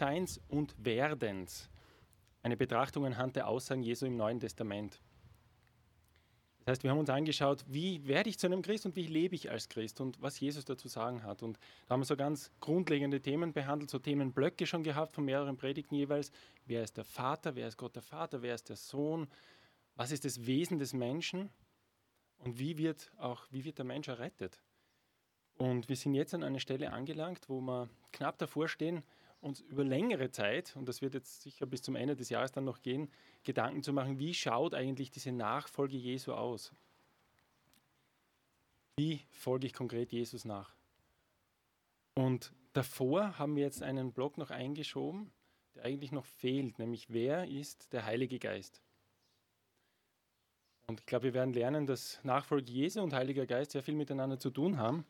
[0.00, 1.68] Seins und Werdens.
[2.42, 4.98] Eine Betrachtung anhand der Aussagen Jesu im Neuen Testament.
[6.60, 9.34] Das heißt, wir haben uns angeschaut, wie werde ich zu einem Christ und wie lebe
[9.34, 11.42] ich als Christ und was Jesus dazu sagen hat.
[11.42, 15.58] Und da haben wir so ganz grundlegende Themen behandelt, so Themenblöcke schon gehabt von mehreren
[15.58, 16.32] Predigten jeweils.
[16.64, 17.54] Wer ist der Vater?
[17.54, 18.40] Wer ist Gott der Vater?
[18.40, 19.28] Wer ist der Sohn?
[19.96, 21.50] Was ist das Wesen des Menschen?
[22.38, 24.62] Und wie wird auch, wie wird der Mensch errettet?
[25.58, 29.02] Und wir sind jetzt an einer Stelle angelangt, wo wir knapp davor stehen,
[29.40, 32.64] uns über längere Zeit, und das wird jetzt sicher bis zum Ende des Jahres dann
[32.64, 33.10] noch gehen,
[33.42, 36.72] Gedanken zu machen, wie schaut eigentlich diese Nachfolge Jesu aus?
[38.96, 40.74] Wie folge ich konkret Jesus nach?
[42.14, 45.32] Und davor haben wir jetzt einen Block noch eingeschoben,
[45.74, 48.82] der eigentlich noch fehlt, nämlich wer ist der Heilige Geist?
[50.86, 54.38] Und ich glaube, wir werden lernen, dass Nachfolge Jesu und Heiliger Geist sehr viel miteinander
[54.38, 55.06] zu tun haben.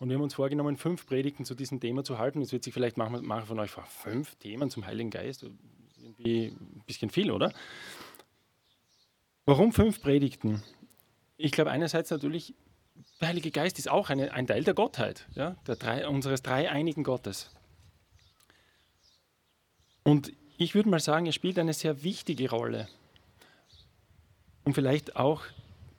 [0.00, 2.40] Und wir haben uns vorgenommen, fünf Predigten zu diesem Thema zu halten.
[2.40, 5.44] Es wird sich vielleicht machen, machen von euch fünf Themen zum Heiligen Geist.
[6.02, 7.52] Irgendwie ein bisschen viel, oder?
[9.44, 10.62] Warum fünf Predigten?
[11.36, 12.54] Ich glaube, einerseits natürlich,
[13.20, 17.04] der Heilige Geist ist auch eine, ein Teil der Gottheit, ja, der drei, unseres dreieinigen
[17.04, 17.50] Gottes.
[20.02, 22.88] Und ich würde mal sagen, er spielt eine sehr wichtige Rolle.
[24.64, 25.42] Und vielleicht auch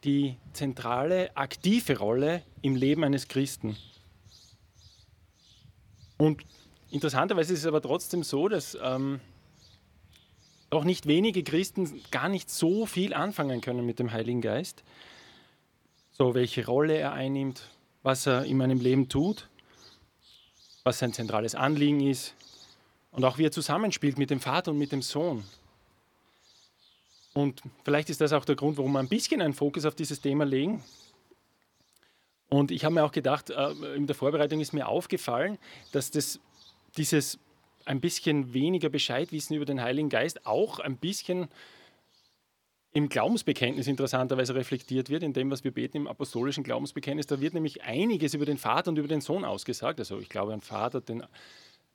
[0.03, 3.77] die zentrale, aktive Rolle im Leben eines Christen.
[6.21, 6.45] Und
[6.91, 9.19] interessanterweise ist es aber trotzdem so, dass ähm,
[10.69, 14.83] auch nicht wenige Christen gar nicht so viel anfangen können mit dem Heiligen Geist.
[16.11, 17.63] So, welche Rolle er einnimmt,
[18.03, 19.49] was er in meinem Leben tut,
[20.83, 22.35] was sein zentrales Anliegen ist
[23.09, 25.43] und auch wie er zusammenspielt mit dem Vater und mit dem Sohn.
[27.33, 30.21] Und vielleicht ist das auch der Grund, warum wir ein bisschen einen Fokus auf dieses
[30.21, 30.83] Thema legen.
[32.53, 35.57] Und ich habe mir auch gedacht, äh, in der Vorbereitung ist mir aufgefallen,
[35.93, 36.39] dass das,
[36.97, 37.39] dieses
[37.85, 41.47] ein bisschen weniger Bescheidwissen über den Heiligen Geist auch ein bisschen
[42.93, 47.25] im Glaubensbekenntnis interessanterweise reflektiert wird, in dem, was wir beten im apostolischen Glaubensbekenntnis.
[47.25, 49.99] Da wird nämlich einiges über den Vater und über den Sohn ausgesagt.
[49.99, 51.23] Also ich glaube an Vater, den,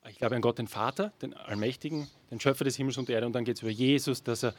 [0.09, 3.27] ich glaube an Gott, den Vater, den Allmächtigen, den Schöpfer des Himmels und der Erde.
[3.27, 4.55] Und dann geht es über Jesus, dass er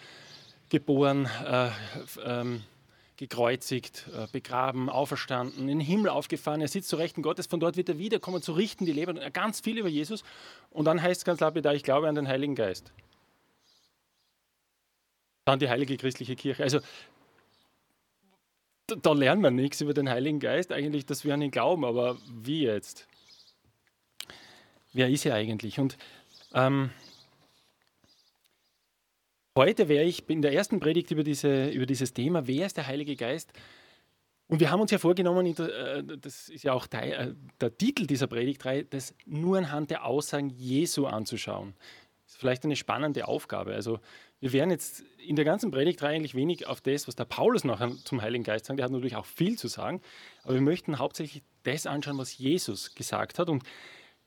[0.68, 1.70] geboren, äh,
[2.24, 2.62] ähm,
[3.18, 7.76] gekreuzigt, äh, begraben, auferstanden, in den Himmel aufgefahren, er sitzt zu Rechten Gottes, von dort
[7.76, 10.22] wird er wiederkommen, zu richten die Leber, ganz viel über Jesus.
[10.70, 12.92] Und dann heißt es ganz lapidar, ich glaube an den Heiligen Geist.
[15.44, 16.62] Dann die heilige christliche Kirche.
[16.62, 16.80] Also
[18.86, 22.16] da, lernt man nichts über den Heiligen Geist, eigentlich, dass wir an ihn glauben, aber
[22.30, 23.08] wie jetzt?
[24.92, 25.80] Wer ist er eigentlich?
[25.80, 25.98] Und
[26.54, 26.90] ähm,
[29.58, 32.86] Heute wäre ich in der ersten Predigt über, diese, über dieses Thema, wer ist der
[32.86, 33.52] Heilige Geist?
[34.46, 38.28] Und wir haben uns ja vorgenommen, äh, das ist ja auch äh, der Titel dieser
[38.28, 41.74] Predigtreihe, das nur anhand der Aussagen Jesu anzuschauen.
[42.22, 43.74] Das ist vielleicht eine spannende Aufgabe.
[43.74, 43.98] Also
[44.38, 47.80] wir werden jetzt in der ganzen Predigtreihe eigentlich wenig auf das, was der Paulus noch
[48.04, 50.00] zum Heiligen Geist sagt, der hat natürlich auch viel zu sagen,
[50.44, 53.48] aber wir möchten hauptsächlich das anschauen, was Jesus gesagt hat.
[53.48, 53.64] Und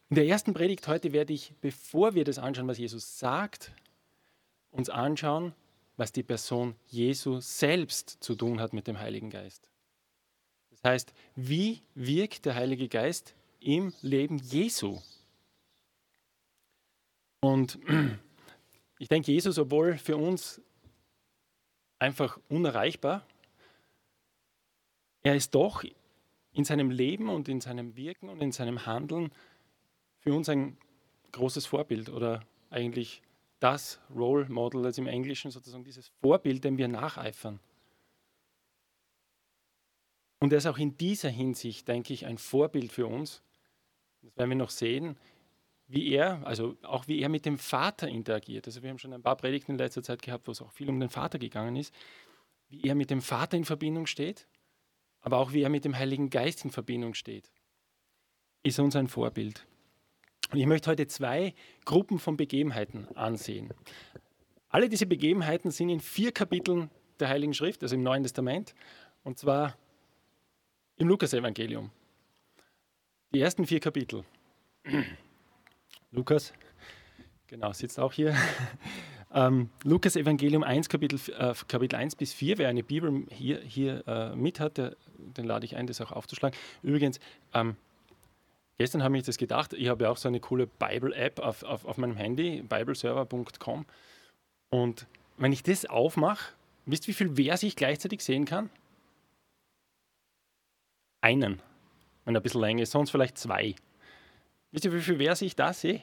[0.09, 3.71] in der ersten Predigt heute werde ich, bevor wir das anschauen, was Jesus sagt,
[4.71, 5.53] uns anschauen,
[5.97, 9.69] was die Person Jesu selbst zu tun hat mit dem Heiligen Geist.
[10.71, 14.99] Das heißt, wie wirkt der Heilige Geist im Leben Jesu?
[17.41, 17.79] Und
[18.99, 20.61] ich denke, Jesus, obwohl für uns
[21.99, 23.25] einfach unerreichbar,
[25.23, 25.83] er ist doch
[26.53, 29.31] in seinem Leben und in seinem Wirken und in seinem Handeln
[30.19, 30.77] für uns ein
[31.31, 33.21] großes Vorbild oder eigentlich
[33.61, 37.59] das Role Model, also im Englischen sozusagen dieses Vorbild, dem wir nacheifern.
[40.39, 43.43] Und er ist auch in dieser Hinsicht, denke ich, ein Vorbild für uns.
[44.23, 45.15] Das werden wir noch sehen,
[45.87, 48.65] wie er, also auch wie er mit dem Vater interagiert.
[48.65, 50.89] Also wir haben schon ein paar Predigten in letzter Zeit gehabt, wo es auch viel
[50.89, 51.93] um den Vater gegangen ist,
[52.69, 54.47] wie er mit dem Vater in Verbindung steht,
[55.21, 57.51] aber auch wie er mit dem Heiligen Geist in Verbindung steht.
[58.63, 59.67] Ist uns ein Vorbild.
[60.51, 61.53] Und ich möchte heute zwei
[61.85, 63.73] Gruppen von Begebenheiten ansehen.
[64.69, 66.89] Alle diese Begebenheiten sind in vier Kapiteln
[67.19, 68.75] der Heiligen Schrift, also im Neuen Testament,
[69.23, 69.77] und zwar
[70.97, 71.89] im Lukas-Evangelium.
[73.33, 74.25] Die ersten vier Kapitel.
[76.11, 76.53] Lukas,
[77.47, 78.35] genau, sitzt auch hier.
[79.33, 82.57] Ähm, Lukas Evangelium 1, Kapitel, äh, Kapitel 1 bis 4.
[82.57, 86.11] Wer eine Bibel hier, hier äh, mit hat, der, den lade ich ein, das auch
[86.11, 86.59] aufzuschlagen.
[86.83, 87.21] Übrigens,
[87.53, 87.77] ähm,
[88.81, 91.85] Gestern habe ich das gedacht, ich habe ja auch so eine coole Bible-App auf, auf,
[91.85, 93.85] auf meinem Handy, bibleserver.com.
[94.71, 95.05] Und
[95.37, 96.55] wenn ich das aufmache,
[96.87, 98.71] wisst ihr, wie viel Vers ich gleichzeitig sehen kann?
[101.23, 101.61] Einen,
[102.25, 103.75] wenn er ein bisschen länger ist, sonst vielleicht zwei.
[104.71, 106.01] Wisst ihr, wie viel Vers ich da sehe?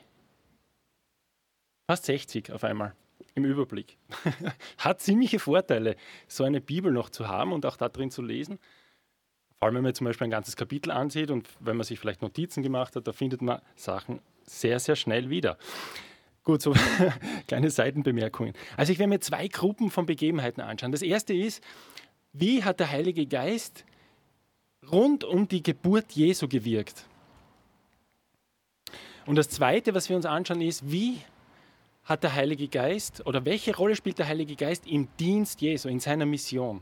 [1.91, 2.95] Fast 60 auf einmal
[3.35, 3.97] im Überblick.
[4.79, 5.97] Hat ziemliche Vorteile,
[6.29, 8.61] so eine Bibel noch zu haben und auch da drin zu lesen.
[9.59, 12.23] Vor allem, wenn man zum Beispiel ein ganzes Kapitel ansieht und wenn man sich vielleicht
[12.23, 15.59] Notizen gemacht hat, da findet man Sachen sehr, sehr schnell wieder.
[16.45, 16.75] Gut, so
[17.49, 18.55] kleine Seitenbemerkungen.
[18.77, 20.93] Also ich werde mir zwei Gruppen von Begebenheiten anschauen.
[20.93, 21.63] Das erste ist,
[22.33, 23.85] wie hat der Heilige Geist
[24.91, 27.05] rund um die Geburt Jesu gewirkt?
[29.27, 31.19] Und das zweite, was wir uns anschauen, ist, wie
[32.05, 36.01] hat der Heilige Geist oder welche Rolle spielt der Heilige Geist im Dienst Jesu, in
[36.01, 36.81] seiner Mission?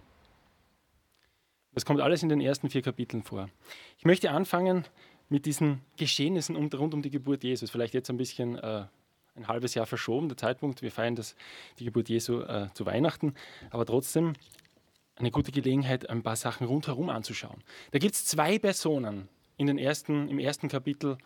[1.76, 3.50] Das kommt alles in den ersten vier Kapiteln vor.
[3.98, 4.86] Ich möchte anfangen
[5.28, 7.70] mit diesen Geschehnissen rund um die Geburt Jesus.
[7.70, 8.86] Vielleicht jetzt ein bisschen äh,
[9.34, 10.80] ein halbes Jahr verschoben, der Zeitpunkt.
[10.80, 11.36] Wir feiern das,
[11.78, 13.34] die Geburt Jesu äh, zu Weihnachten,
[13.68, 14.32] aber trotzdem
[15.16, 17.62] eine gute Gelegenheit, ein paar Sachen rundherum anzuschauen.
[17.90, 19.28] Da gibt es zwei Personen
[19.58, 21.18] in den ersten, im ersten Kapitel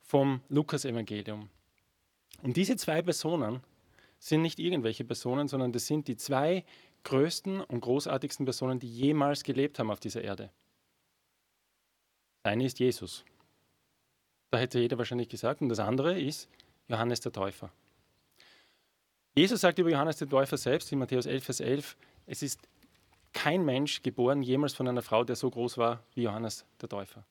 [0.00, 1.50] vom Lukas-Evangelium.
[2.42, 3.60] Und diese zwei Personen
[4.18, 6.64] sind nicht irgendwelche Personen, sondern das sind die zwei
[7.04, 10.50] größten und großartigsten Personen, die jemals gelebt haben auf dieser Erde.
[12.42, 13.24] Das eine ist Jesus.
[14.50, 15.60] Da hätte jeder wahrscheinlich gesagt.
[15.60, 16.48] Und das andere ist
[16.88, 17.70] Johannes der Täufer.
[19.34, 21.96] Jesus sagt über Johannes den Täufer selbst in Matthäus 11, Vers 11,
[22.26, 22.60] es ist
[23.32, 27.26] kein Mensch geboren jemals von einer Frau, der so groß war wie Johannes der Täufer.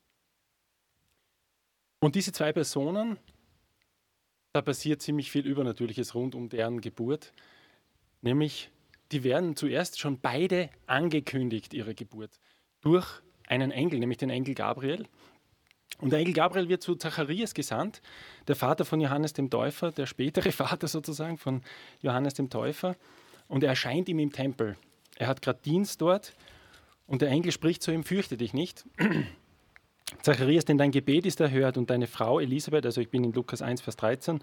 [2.00, 3.18] Und diese zwei Personen,
[4.52, 7.32] da passiert ziemlich viel Übernatürliches rund um deren Geburt,
[8.20, 8.70] nämlich
[9.14, 12.40] die werden zuerst schon beide angekündigt, ihre Geburt,
[12.80, 13.06] durch
[13.46, 15.06] einen Engel, nämlich den Engel Gabriel.
[16.00, 18.02] Und der Engel Gabriel wird zu Zacharias gesandt,
[18.48, 21.62] der Vater von Johannes dem Täufer, der spätere Vater sozusagen von
[22.02, 22.96] Johannes dem Täufer.
[23.46, 24.76] Und er erscheint ihm im Tempel.
[25.16, 26.34] Er hat gerade Dienst dort
[27.06, 28.84] und der Engel spricht zu ihm, fürchte dich nicht.
[30.22, 33.62] Zacharias, denn dein Gebet ist erhört und deine Frau Elisabeth, also ich bin in Lukas
[33.62, 34.42] 1, Vers 13,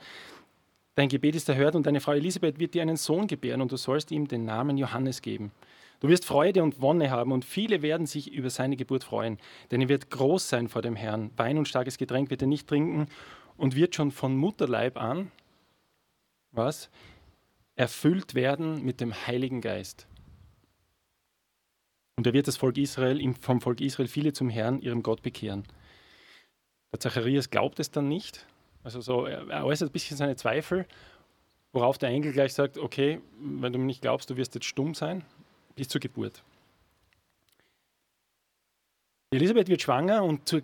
[0.95, 3.77] Dein Gebet ist erhört und deine Frau Elisabeth wird dir einen Sohn gebären und du
[3.77, 5.51] sollst ihm den Namen Johannes geben.
[6.01, 9.37] Du wirst Freude und Wonne haben und viele werden sich über seine Geburt freuen,
[9.69, 11.31] denn er wird groß sein vor dem Herrn.
[11.37, 13.07] Wein und starkes Getränk wird er nicht trinken
[13.55, 15.31] und wird schon von Mutterleib an,
[16.51, 16.89] was?
[17.75, 20.07] Erfüllt werden mit dem Heiligen Geist.
[22.17, 25.63] Und er wird das Volk Israel, vom Volk Israel viele zum Herrn, ihrem Gott, bekehren.
[26.91, 28.45] Der Zacharias glaubt es dann nicht
[28.83, 30.85] also so, er äußert ein bisschen seine Zweifel,
[31.71, 34.93] worauf der Engel gleich sagt, okay, wenn du mir nicht glaubst, du wirst jetzt stumm
[34.93, 35.23] sein,
[35.75, 36.43] bis zur Geburt.
[39.31, 40.61] Elisabeth wird schwanger und zu,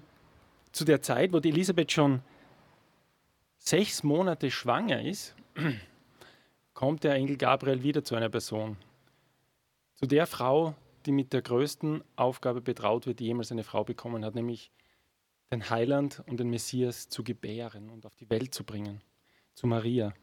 [0.74, 2.22] zu der Zeit, wo die Elisabeth schon
[3.58, 5.36] sechs Monate schwanger ist,
[6.74, 8.78] kommt der Engel Gabriel wieder zu einer Person.
[9.96, 10.76] Zu der Frau,
[11.06, 14.70] die mit der größten Aufgabe betraut wird, die jemals eine Frau bekommen hat, nämlich
[15.52, 19.02] den Heiland und den Messias zu gebären und auf die Welt zu bringen,
[19.54, 20.14] zu Maria.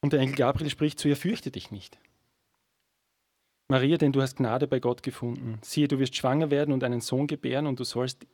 [0.00, 1.98] Und der Engel Gabriel spricht zu ihr, fürchte dich nicht.
[3.70, 5.58] Maria, denn du hast Gnade bei Gott gefunden.
[5.62, 8.26] Siehe, du wirst schwanger werden und einen Sohn gebären und du sollst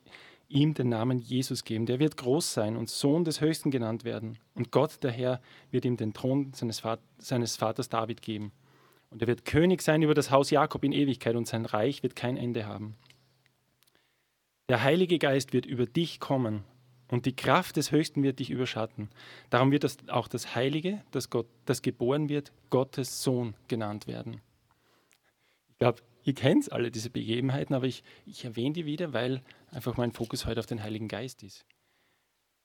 [0.48, 1.86] ihm den Namen Jesus geben.
[1.86, 4.38] Der wird groß sein und Sohn des Höchsten genannt werden.
[4.54, 5.40] Und Gott, der Herr,
[5.70, 6.82] wird ihm den Thron seines,
[7.18, 8.52] seines Vaters David geben.
[9.10, 12.14] Und er wird König sein über das Haus Jakob in Ewigkeit und sein Reich wird
[12.14, 12.96] kein Ende haben.
[14.68, 16.64] Der Heilige Geist wird über dich kommen
[17.08, 19.10] und die Kraft des Höchsten wird dich überschatten.
[19.50, 24.40] Darum wird das auch das Heilige, das, Gott, das geboren wird, Gottes Sohn genannt werden.
[25.68, 29.98] Ich glaube, ihr kennt alle diese Begebenheiten, aber ich, ich erwähne die wieder, weil einfach
[29.98, 31.66] mein Fokus heute auf den Heiligen Geist ist.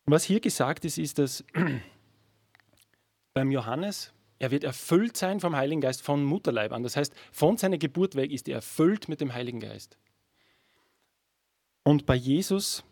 [0.06, 1.44] Und was hier gesagt ist, ist, dass
[3.34, 6.84] beim Johannes, er wird erfüllt sein vom Heiligen Geist von Mutterleib an.
[6.84, 9.98] Das heißt, von seiner Geburt weg ist er erfüllt mit dem Heiligen Geist.
[11.84, 12.84] Und bei Jesus,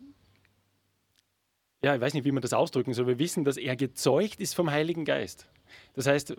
[1.84, 4.56] ja, ich weiß nicht, wie man das ausdrücken soll, wir wissen, dass er gezeugt ist
[4.56, 5.48] vom Heiligen Geist.
[5.94, 6.36] Das heißt,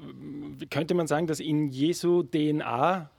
[0.70, 3.10] könnte man sagen, dass in Jesu DNA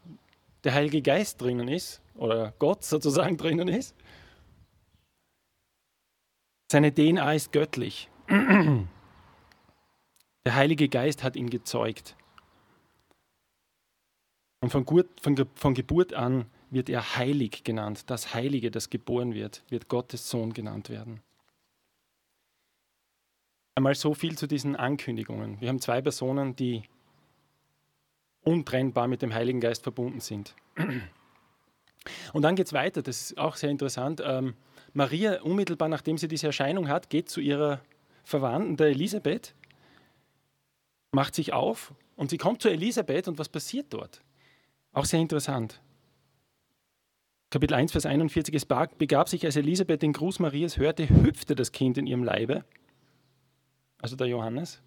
[0.64, 3.96] der Heilige Geist drinnen ist oder Gott sozusagen drinnen ist?
[6.72, 8.10] Seine DNA ist göttlich.
[8.28, 8.86] Der
[10.56, 12.16] Heilige Geist hat ihn gezeugt.
[14.62, 18.10] Und von, Geburt an wird er heilig genannt.
[18.10, 21.22] Das Heilige, das geboren wird, wird Gottes Sohn genannt werden.
[23.76, 25.62] Einmal so viel zu diesen Ankündigungen.
[25.62, 26.84] Wir haben zwei Personen, die
[28.42, 30.56] untrennbar mit dem Heiligen Geist verbunden sind.
[32.34, 34.22] Und dann geht es weiter, das ist auch sehr interessant.
[34.26, 34.56] Ähm,
[34.94, 37.82] Maria, unmittelbar nachdem sie diese Erscheinung hat, geht zu ihrer
[38.24, 39.54] Verwandten, der Elisabeth,
[41.12, 44.22] macht sich auf und sie kommt zu Elisabeth und was passiert dort?
[44.94, 45.82] Auch sehr interessant.
[47.51, 51.72] Kapitel 1, Vers 41, es begab sich, als Elisabeth den Gruß Marias hörte, hüpfte das
[51.72, 52.63] Kind in ihrem Leibe,
[54.00, 54.82] also der Johannes,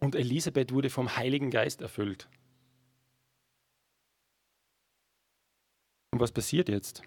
[0.00, 2.28] Und Elisabeth wurde vom Heiligen Geist erfüllt.
[6.10, 7.02] Und was passiert jetzt?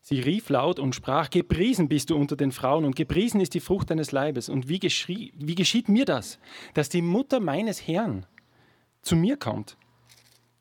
[0.00, 3.60] Sie rief laut und sprach, Gepriesen bist du unter den Frauen und gepriesen ist die
[3.60, 4.48] Frucht deines Leibes.
[4.48, 6.38] Und wie, wie geschieht mir das,
[6.72, 8.26] dass die Mutter meines Herrn
[9.02, 9.76] zu mir kommt?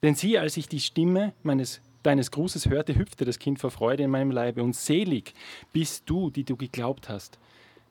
[0.03, 4.03] Denn sie, als ich die Stimme meines, deines Grußes hörte, hüpfte das Kind vor Freude
[4.03, 4.61] in meinem Leibe.
[4.61, 5.33] Und selig
[5.71, 7.39] bist du, die du geglaubt hast.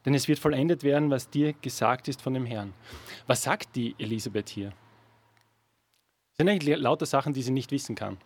[0.04, 2.74] Denn es wird vollendet werden, was dir gesagt ist von dem Herrn.
[3.26, 4.70] Was sagt die Elisabeth hier?
[6.30, 8.18] Das sind eigentlich lauter Sachen, die sie nicht wissen kann.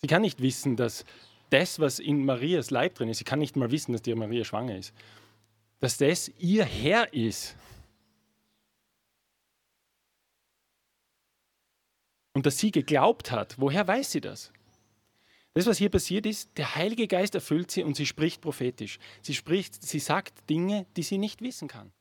[0.00, 1.04] Sie kann nicht wissen, dass
[1.50, 4.44] das, was in Marias Leib drin ist, sie kann nicht mal wissen, dass die Maria
[4.44, 4.94] schwanger ist,
[5.80, 7.56] dass das ihr Herr ist.
[12.34, 13.56] Und dass sie geglaubt hat.
[13.58, 14.52] Woher weiß sie das?
[15.54, 18.98] Das, was hier passiert ist, der Heilige Geist erfüllt sie und sie spricht prophetisch.
[19.20, 21.92] Sie spricht, sie sagt Dinge, die sie nicht wissen kann.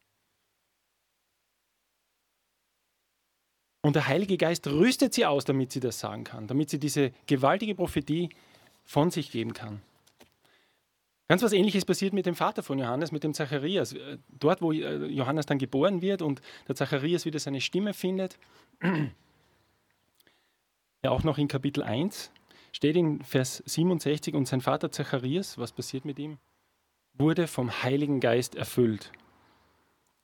[3.82, 7.12] Und der Heilige Geist rüstet sie aus, damit sie das sagen kann, damit sie diese
[7.26, 8.30] gewaltige Prophetie
[8.86, 9.82] von sich geben kann.
[11.28, 13.96] Ganz was Ähnliches passiert mit dem Vater von Johannes, mit dem Zacharias.
[14.38, 18.38] Dort, wo äh, Johannes dann geboren wird und der Zacharias wieder seine Stimme findet.
[21.04, 22.32] Ja, auch noch in Kapitel 1
[22.72, 26.38] steht in Vers 67, und sein Vater Zacharias, was passiert mit ihm?
[27.14, 29.12] Wurde vom Heiligen Geist erfüllt.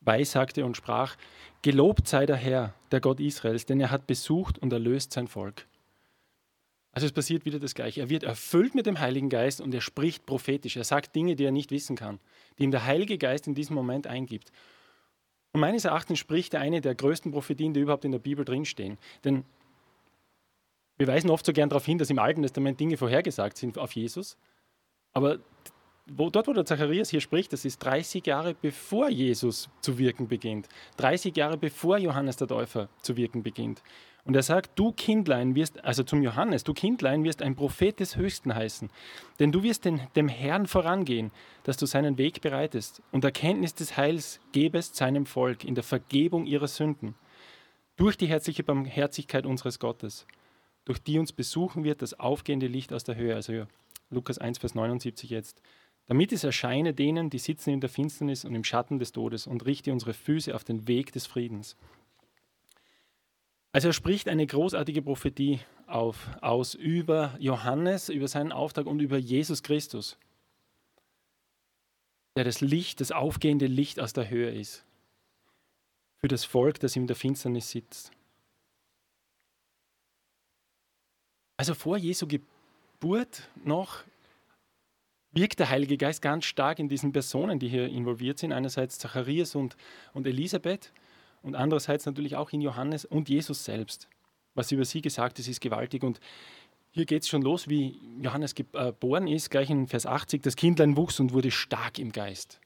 [0.01, 1.15] Weissagte und sprach,
[1.63, 5.65] Gelobt sei der Herr, der Gott Israels, denn er hat besucht und erlöst sein Volk.
[6.91, 8.01] Also es passiert wieder das Gleiche.
[8.01, 10.77] Er wird erfüllt mit dem Heiligen Geist und er spricht prophetisch.
[10.77, 12.19] Er sagt Dinge, die er nicht wissen kann,
[12.57, 14.51] die ihm der Heilige Geist in diesem Moment eingibt.
[15.53, 18.97] Und meines Erachtens spricht er eine der größten Prophetien, die überhaupt in der Bibel drinstehen.
[19.23, 19.43] Denn
[20.97, 23.93] wir weisen oft so gern darauf hin, dass im Alten Testament Dinge vorhergesagt sind auf
[23.93, 24.37] Jesus.
[25.13, 25.39] Aber
[26.09, 30.27] wo, dort, wo der Zacharias hier spricht, das ist 30 Jahre bevor Jesus zu wirken
[30.27, 30.69] beginnt.
[30.97, 33.83] 30 Jahre bevor Johannes der Täufer zu wirken beginnt.
[34.23, 38.17] Und er sagt, du Kindlein wirst, also zum Johannes, du Kindlein wirst ein Prophet des
[38.17, 38.89] Höchsten heißen.
[39.39, 41.31] Denn du wirst den, dem Herrn vorangehen,
[41.63, 46.45] dass du seinen Weg bereitest und Erkenntnis des Heils gebest seinem Volk in der Vergebung
[46.45, 47.15] ihrer Sünden.
[47.95, 50.27] Durch die herzliche Barmherzigkeit unseres Gottes,
[50.87, 53.35] durch die uns besuchen wird das aufgehende Licht aus der Höhe.
[53.35, 53.65] Also
[54.09, 55.61] Lukas 1, Vers 79 jetzt
[56.07, 59.65] damit es erscheine denen, die sitzen in der Finsternis und im Schatten des Todes und
[59.65, 61.75] richte unsere Füße auf den Weg des Friedens.
[63.73, 69.17] Also er spricht eine großartige Prophetie auf, aus über Johannes, über seinen Auftrag und über
[69.17, 70.17] Jesus Christus,
[72.37, 74.85] der das Licht, das aufgehende Licht aus der Höhe ist,
[76.15, 78.11] für das Volk, das in der Finsternis sitzt.
[81.57, 84.03] Also vor Jesu Geburt noch
[85.31, 88.53] wirkt der Heilige Geist ganz stark in diesen Personen, die hier involviert sind.
[88.53, 89.75] Einerseits Zacharias und,
[90.13, 90.93] und Elisabeth
[91.41, 94.07] und andererseits natürlich auch in Johannes und Jesus selbst.
[94.53, 96.03] Was über sie gesagt ist, ist gewaltig.
[96.03, 96.19] Und
[96.91, 100.43] hier geht es schon los, wie Johannes geboren ist, gleich in Vers 80.
[100.43, 102.59] Das Kindlein wuchs und wurde stark im Geist.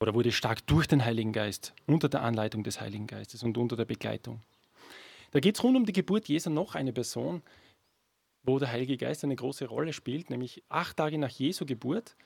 [0.00, 3.76] Oder wurde stark durch den Heiligen Geist, unter der Anleitung des Heiligen Geistes und unter
[3.76, 4.40] der Begleitung.
[5.30, 7.42] Da geht es rund um die Geburt Jesu noch eine Person,
[8.42, 12.16] wo der Heilige Geist eine große Rolle spielt, nämlich acht Tage nach Jesu Geburt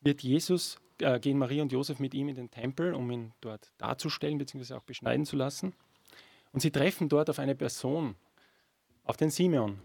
[0.00, 3.72] wird Jesus äh, gehen Maria und Josef mit ihm in den Tempel, um ihn dort
[3.78, 4.74] darzustellen bzw.
[4.74, 5.74] auch beschneiden zu lassen.
[6.52, 8.16] Und sie treffen dort auf eine Person,
[9.04, 9.78] auf den Simeon.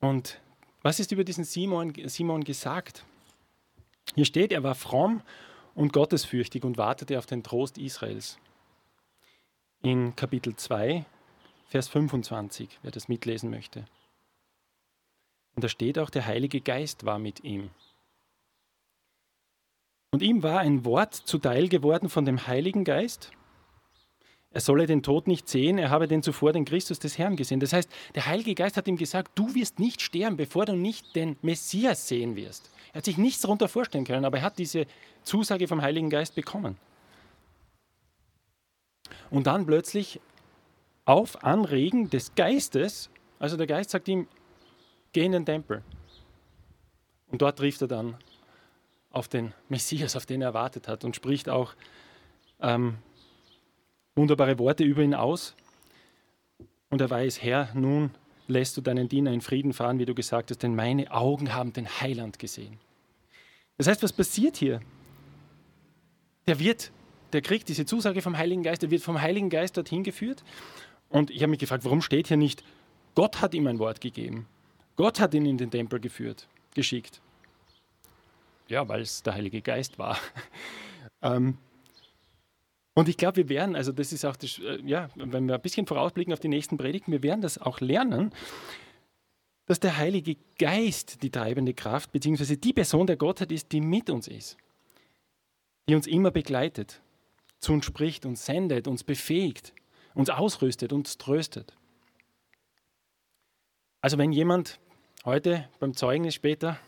[0.00, 0.40] Und
[0.82, 3.04] was ist über diesen Simon, Simon gesagt?
[4.14, 5.22] Hier steht, er war fromm
[5.74, 8.38] und gottesfürchtig und wartete auf den Trost Israels.
[9.84, 11.04] In Kapitel 2,
[11.66, 13.84] Vers 25, wer das mitlesen möchte.
[15.56, 17.70] Und da steht auch, der Heilige Geist war mit ihm.
[20.12, 23.32] Und ihm war ein Wort zuteil geworden von dem Heiligen Geist.
[24.52, 27.58] Er solle den Tod nicht sehen, er habe den zuvor den Christus des Herrn gesehen.
[27.58, 31.16] Das heißt, der Heilige Geist hat ihm gesagt, du wirst nicht sterben, bevor du nicht
[31.16, 32.70] den Messias sehen wirst.
[32.92, 34.86] Er hat sich nichts darunter vorstellen können, aber er hat diese
[35.24, 36.78] Zusage vom Heiligen Geist bekommen.
[39.32, 40.20] Und dann plötzlich
[41.06, 43.08] auf Anregen des Geistes,
[43.38, 44.28] also der Geist sagt ihm,
[45.14, 45.82] geh in den Tempel.
[47.28, 48.14] Und dort trifft er dann
[49.10, 51.74] auf den Messias, auf den er erwartet hat und spricht auch
[52.60, 52.98] ähm,
[54.14, 55.56] wunderbare Worte über ihn aus.
[56.90, 58.10] Und er weiß, Herr, nun
[58.48, 61.72] lässt du deinen Diener in Frieden fahren, wie du gesagt hast, denn meine Augen haben
[61.72, 62.78] den Heiland gesehen.
[63.78, 64.80] Das heißt, was passiert hier?
[66.46, 66.92] Der wird,
[67.32, 70.44] der kriegt diese Zusage vom Heiligen Geist, der wird vom Heiligen Geist dorthin geführt.
[71.08, 72.62] Und ich habe mich gefragt, warum steht hier nicht,
[73.14, 74.46] Gott hat ihm ein Wort gegeben.
[74.96, 77.20] Gott hat ihn in den Tempel geführt, geschickt.
[78.68, 80.18] Ja, weil es der Heilige Geist war.
[81.22, 81.58] ähm,
[82.94, 85.62] und ich glaube, wir werden, also das ist auch, das, äh, ja, wenn wir ein
[85.62, 88.32] bisschen vorausblicken auf die nächsten Predigten, wir werden das auch lernen,
[89.66, 94.10] dass der Heilige Geist die treibende Kraft, beziehungsweise die Person der Gottheit ist, die mit
[94.10, 94.56] uns ist,
[95.88, 97.00] die uns immer begleitet,
[97.62, 99.72] zu uns spricht, uns sendet, uns befähigt,
[100.14, 101.76] uns ausrüstet, uns tröstet.
[104.00, 104.80] Also wenn jemand
[105.24, 106.78] heute beim Zeugnis später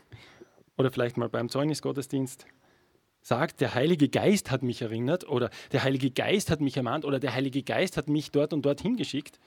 [0.76, 2.46] oder vielleicht mal beim Zeugnisgottesdienst
[3.22, 7.20] sagt, der Heilige Geist hat mich erinnert oder der Heilige Geist hat mich ermahnt oder
[7.20, 9.38] der Heilige Geist hat mich dort und dorthin geschickt,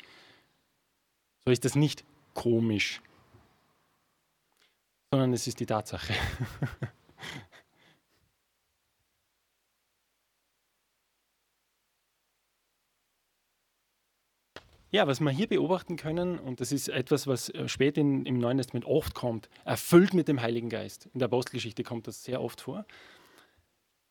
[1.44, 3.02] so ist das nicht komisch,
[5.12, 6.14] sondern es ist die Tatsache.
[14.90, 18.40] Ja, was wir hier beobachten können, und das ist etwas, was äh, später in, im
[18.40, 21.10] Neuen Testament oft kommt, erfüllt mit dem Heiligen Geist.
[21.14, 22.86] In der Apostelgeschichte kommt das sehr oft vor.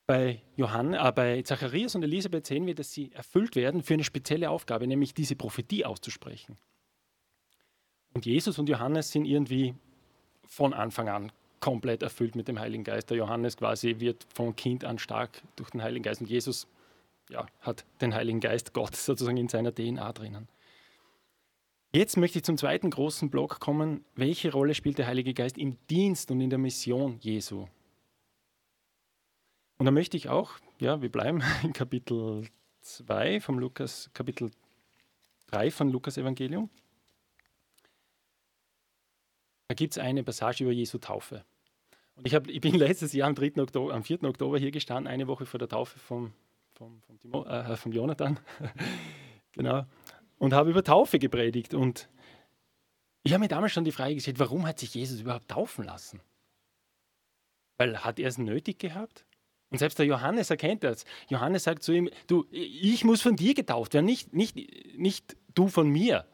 [0.06, 4.04] Bei, Johann, äh, bei Zacharias und Elisabeth sehen wir, dass sie erfüllt werden für eine
[4.04, 6.58] spezielle Aufgabe, nämlich diese Prophetie auszusprechen.
[8.12, 9.74] Und Jesus und Johannes sind irgendwie
[10.46, 13.08] von Anfang an komplett erfüllt mit dem Heiligen Geist.
[13.08, 16.68] Der Johannes quasi wird von Kind an stark durch den Heiligen Geist und Jesus
[17.30, 20.48] ja, hat den Heiligen Geist Gott sozusagen in seiner DNA drinnen.
[21.92, 24.04] Jetzt möchte ich zum zweiten großen Block kommen.
[24.14, 27.68] Welche Rolle spielt der Heilige Geist im Dienst und in der Mission Jesu?
[29.78, 32.48] Und da möchte ich auch, ja, wir bleiben in Kapitel
[32.82, 34.50] 2 vom Lukas, Kapitel
[35.48, 36.70] 3 von Lukas Evangelium.
[39.68, 41.44] Da gibt es eine Passage über Jesu Taufe.
[42.14, 43.60] Und ich, hab, ich bin letztes Jahr am, 3.
[43.60, 44.24] Oktober, am 4.
[44.24, 46.32] Oktober hier gestanden, eine Woche vor der Taufe vom,
[46.74, 48.38] vom, vom, äh, vom Jonathan.
[49.52, 49.84] genau.
[50.38, 51.74] Und habe über Taufe gepredigt.
[51.74, 52.08] Und
[53.22, 56.20] ich habe mir damals schon die Frage gestellt, warum hat sich Jesus überhaupt taufen lassen?
[57.78, 59.24] Weil hat er es nötig gehabt?
[59.70, 61.04] Und selbst der Johannes erkennt das.
[61.28, 64.56] Johannes sagt zu ihm, du, ich muss von dir getauft werden, nicht, nicht,
[64.96, 66.26] nicht du von mir.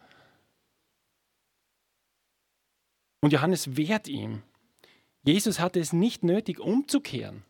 [3.20, 4.42] Und Johannes wehrt ihm.
[5.24, 7.44] Jesus hatte es nicht nötig, umzukehren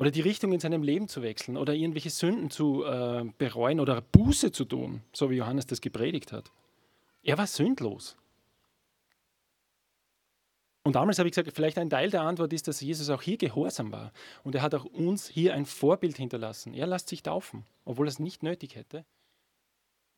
[0.00, 4.00] oder die Richtung in seinem Leben zu wechseln oder irgendwelche Sünden zu äh, bereuen oder
[4.00, 6.50] Buße zu tun, so wie Johannes das gepredigt hat.
[7.22, 8.16] Er war sündlos.
[10.84, 13.36] Und damals habe ich gesagt, vielleicht ein Teil der Antwort ist, dass Jesus auch hier
[13.36, 14.10] gehorsam war.
[14.42, 16.72] Und er hat auch uns hier ein Vorbild hinterlassen.
[16.72, 19.04] Er lässt sich taufen, obwohl er es nicht nötig hätte.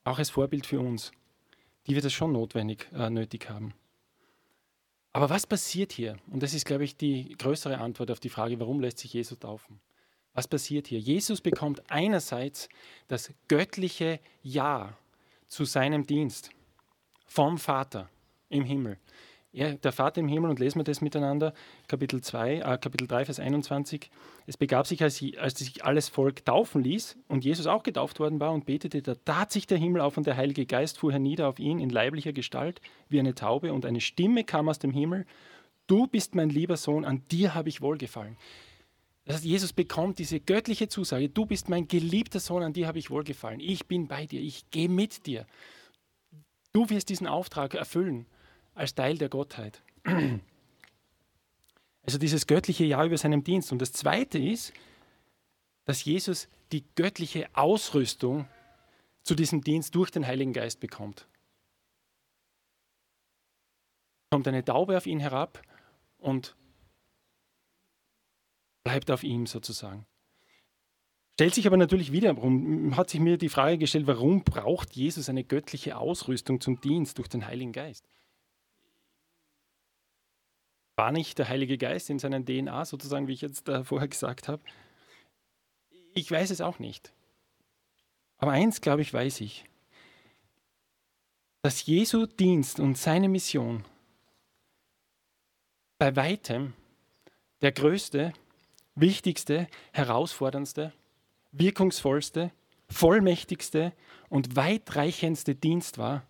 [0.05, 1.11] Auch als Vorbild für uns,
[1.88, 3.75] die wir das schon notwendig, äh, nötig haben.
[5.12, 6.16] Aber was passiert hier?
[6.31, 9.38] Und das ist, glaube ich, die größere Antwort auf die Frage, warum lässt sich Jesus
[9.38, 9.81] taufen?
[10.35, 10.98] Was passiert hier?
[10.98, 12.68] Jesus bekommt einerseits
[13.09, 14.96] das göttliche Ja
[15.48, 16.51] zu seinem Dienst
[17.27, 18.09] vom Vater
[18.48, 18.98] im Himmel.
[19.55, 21.53] Er, der Vater im Himmel, und lesen wir das miteinander,
[21.87, 24.11] Kapitel, 2, äh, Kapitel 3, Vers 21.
[24.47, 28.41] Es begab sich, als, als sich alles Volk taufen ließ und Jesus auch getauft worden
[28.41, 31.49] war und betete, da tat sich der Himmel auf und der Heilige Geist fuhr hernieder
[31.49, 35.27] auf ihn in leiblicher Gestalt wie eine Taube und eine Stimme kam aus dem Himmel.
[35.87, 38.38] Du bist mein lieber Sohn, an dir habe ich wohlgefallen.
[39.27, 42.99] Das heißt, Jesus bekommt diese göttliche Zusage, du bist mein geliebter Sohn, an dir habe
[42.99, 43.61] ich wohlgefallen.
[43.61, 45.47] Ich bin bei dir, ich gehe mit dir.
[46.73, 48.27] Du wirst diesen Auftrag erfüllen
[48.74, 49.82] als Teil der Gottheit.
[52.04, 53.70] Also dieses göttliche Ja über seinem Dienst.
[53.72, 54.72] Und das Zweite ist,
[55.85, 58.48] dass Jesus die göttliche Ausrüstung
[59.22, 61.28] zu diesem Dienst durch den Heiligen Geist bekommt.
[64.30, 65.62] Kommt eine Taube auf ihn herab
[66.18, 66.56] und
[68.82, 70.06] bleibt auf ihm sozusagen.
[71.35, 72.37] Stellt sich aber natürlich wieder,
[72.96, 77.28] hat sich mir die Frage gestellt, warum braucht Jesus eine göttliche Ausrüstung zum Dienst durch
[77.28, 78.08] den Heiligen Geist?
[80.96, 84.48] War nicht der Heilige Geist in seiner DNA sozusagen, wie ich jetzt äh, vorher gesagt
[84.48, 84.62] habe?
[86.14, 87.12] Ich weiß es auch nicht.
[88.37, 89.64] Aber eins, glaube ich, weiß ich.
[91.62, 93.85] Dass Jesu Dienst und seine Mission
[95.98, 96.74] bei weitem
[97.61, 98.33] der größte,
[98.96, 100.92] wichtigste, herausforderndste,
[101.52, 102.50] wirkungsvollste,
[102.90, 103.92] vollmächtigste
[104.28, 106.26] und weitreichendste Dienst war,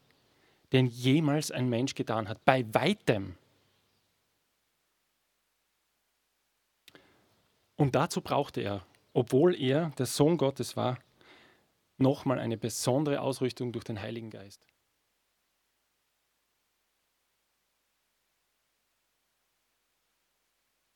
[0.72, 2.44] den jemals ein Mensch getan hat.
[2.44, 3.36] Bei weitem.
[7.82, 11.00] Und dazu brauchte er, obwohl er der Sohn Gottes war,
[11.98, 14.64] nochmal eine besondere Ausrüstung durch den Heiligen Geist.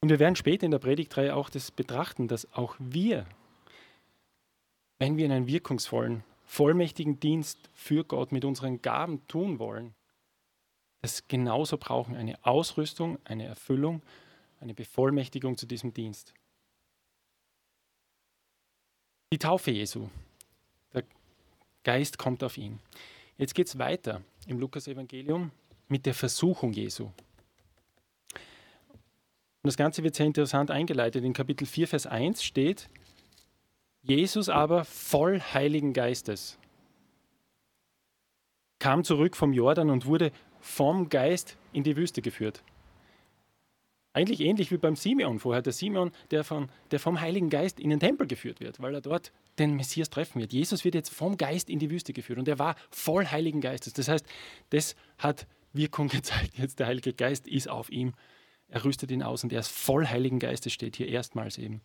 [0.01, 3.27] Und wir werden später in der Predigtreihe auch das betrachten, dass auch wir,
[5.01, 9.92] wenn wir einen wirkungsvollen, vollmächtigen Dienst für Gott mit unseren Gaben tun wollen,
[11.03, 14.03] das genauso brauchen, eine Ausrüstung, eine Erfüllung
[14.61, 16.33] eine Bevollmächtigung zu diesem Dienst.
[19.33, 20.09] Die Taufe Jesu.
[20.95, 21.05] Der
[21.85, 22.79] Geist kommt auf ihn.
[23.39, 25.51] Jetzt geht es weiter im Lukas-Evangelium
[25.89, 27.05] mit der Versuchung Jesu.
[27.05, 27.15] Und
[29.62, 31.25] das Ganze wird sehr interessant eingeleitet.
[31.25, 32.89] In Kapitel 4, Vers 1 steht,
[34.03, 36.59] Jesus aber voll Heiligen Geistes
[38.79, 42.62] kam zurück vom Jordan und wurde vom Geist in die Wüste geführt.
[44.16, 45.61] Eigentlich ähnlich wie beim Simeon vorher.
[45.61, 49.02] Der Simeon, der, von, der vom Heiligen Geist in den Tempel geführt wird, weil er
[49.02, 50.55] dort den Messias treffen wird.
[50.55, 53.92] Jesus wird jetzt vom Geist in die Wüste geführt und er war voll Heiligen Geistes.
[53.92, 54.24] Das heißt,
[54.70, 56.57] das hat Wirkung gezeigt.
[56.57, 58.14] Jetzt der Heilige Geist ist auf ihm.
[58.68, 61.83] Er rüstet ihn aus und er ist voll Heiligen Geistes, steht hier erstmals eben.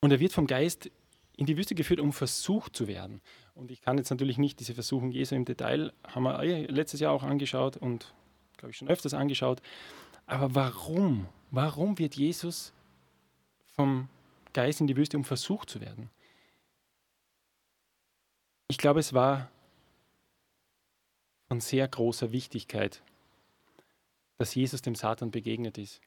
[0.00, 0.90] Und er wird vom Geist
[1.36, 3.20] in die Wüste geführt, um versucht zu werden.
[3.54, 7.12] Und ich kann jetzt natürlich nicht diese Versuchung Jesu im Detail, haben wir letztes Jahr
[7.12, 8.14] auch angeschaut und
[8.56, 9.62] glaube ich, schon öfters angeschaut.
[10.26, 11.28] Aber warum?
[11.50, 12.72] Warum wird Jesus
[13.74, 14.08] vom
[14.52, 16.10] Geist in die Wüste, um versucht zu werden?
[18.68, 19.50] Ich glaube, es war
[21.48, 23.02] von sehr großer Wichtigkeit,
[24.38, 26.00] dass Jesus dem Satan begegnet ist.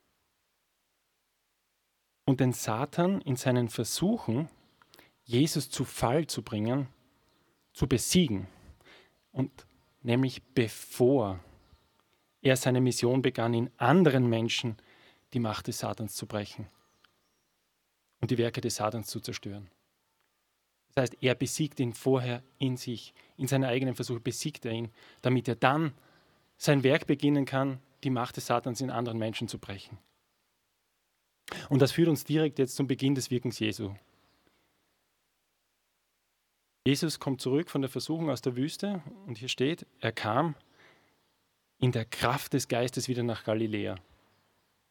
[2.25, 4.49] Und den Satan in seinen Versuchen,
[5.23, 6.87] Jesus zu Fall zu bringen,
[7.73, 8.47] zu besiegen.
[9.31, 9.65] Und
[10.01, 11.39] nämlich bevor
[12.41, 14.77] er seine Mission begann, in anderen Menschen
[15.33, 16.67] die Macht des Satans zu brechen
[18.21, 19.69] und die Werke des Satans zu zerstören.
[20.93, 24.89] Das heißt, er besiegt ihn vorher in sich, in seinen eigenen Versuchen besiegt er ihn,
[25.21, 25.93] damit er dann
[26.57, 29.97] sein Werk beginnen kann, die Macht des Satans in anderen Menschen zu brechen.
[31.69, 33.93] Und das führt uns direkt jetzt zum Beginn des Wirkens Jesu.
[36.85, 40.55] Jesus kommt zurück von der Versuchung aus der Wüste und hier steht, er kam
[41.79, 43.95] in der Kraft des Geistes wieder nach Galiläa.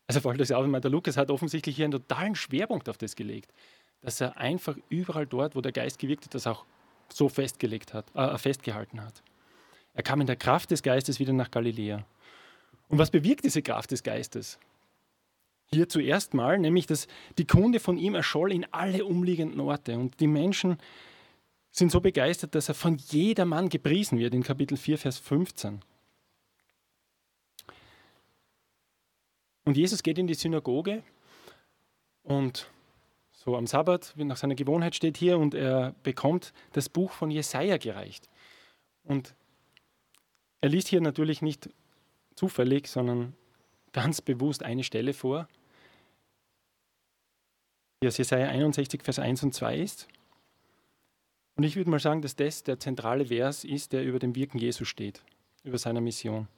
[0.07, 2.97] Also fällt das auf, ich meine, der Lukas hat offensichtlich hier einen totalen Schwerpunkt auf
[2.97, 3.53] das gelegt,
[4.01, 6.65] dass er einfach überall dort, wo der Geist gewirkt hat, das auch
[7.11, 9.23] so festgelegt hat, äh, festgehalten hat.
[9.95, 12.07] Er kam in der Kraft des Geistes wieder nach Galiläa.
[12.89, 14.59] Und was bewirkt diese Kraft des Geistes?
[15.71, 19.99] Hier zuerst mal, nämlich, dass die Kunde von ihm erscholl in alle umliegenden Orte.
[19.99, 20.79] Und die Menschen
[21.71, 25.83] sind so begeistert, dass er von jedermann gepriesen wird in Kapitel 4, Vers 15.
[29.69, 31.03] Und Jesus geht in die Synagoge
[32.23, 32.71] und
[33.33, 37.31] so am Sabbat, wie nach seiner Gewohnheit steht hier, und er bekommt das Buch von
[37.31, 38.31] Jesaja gereicht.
[39.05, 39.35] Und
[40.63, 41.69] er liest hier natürlich nicht
[42.35, 43.35] zufällig, sondern
[43.93, 45.47] ganz bewusst eine Stelle vor,
[48.03, 50.09] die aus Jesaja 61, Vers 1 und 2 ist.
[51.57, 54.57] Und ich würde mal sagen, dass das der zentrale Vers ist, der über dem Wirken
[54.57, 55.23] Jesu steht,
[55.63, 56.49] über seiner Mission.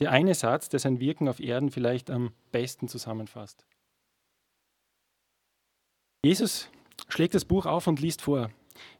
[0.00, 3.64] Der eine Satz, der sein Wirken auf Erden vielleicht am besten zusammenfasst.
[6.24, 6.68] Jesus
[7.08, 8.50] schlägt das Buch auf und liest vor.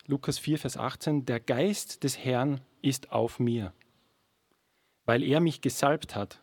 [0.07, 3.72] Lukas 4, Vers 18, der Geist des Herrn ist auf mir,
[5.07, 6.40] weil er mich gesalbt hat,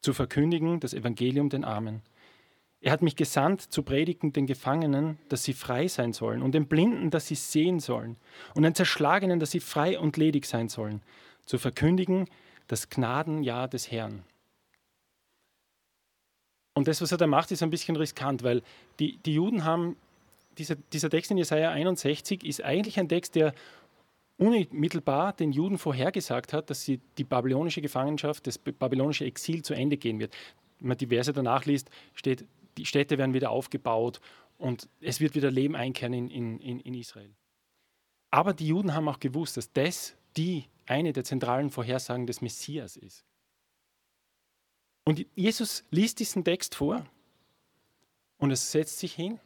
[0.00, 2.02] zu verkündigen das Evangelium den Armen.
[2.80, 6.66] Er hat mich gesandt, zu predigen den Gefangenen, dass sie frei sein sollen, und den
[6.66, 8.16] Blinden, dass sie sehen sollen,
[8.54, 11.02] und den Zerschlagenen, dass sie frei und ledig sein sollen,
[11.44, 12.26] zu verkündigen
[12.70, 14.22] das Gnadenjahr des Herrn.
[16.74, 18.62] Und das, was er da macht, ist ein bisschen riskant, weil
[19.00, 19.96] die, die Juden haben,
[20.56, 23.54] dieser, dieser Text in Jesaja 61 ist eigentlich ein Text, der
[24.38, 29.96] unmittelbar den Juden vorhergesagt hat, dass sie die babylonische Gefangenschaft, das babylonische Exil zu Ende
[29.96, 30.32] gehen wird.
[30.78, 32.44] Wenn man die Verse danach liest, steht,
[32.78, 34.20] die Städte werden wieder aufgebaut
[34.58, 37.30] und es wird wieder Leben einkehren in, in, in Israel.
[38.30, 42.96] Aber die Juden haben auch gewusst, dass das die eine der zentralen Vorhersagen des Messias
[42.96, 43.24] ist.
[45.04, 47.04] Und Jesus liest diesen Text vor
[48.38, 49.40] und es setzt sich hin.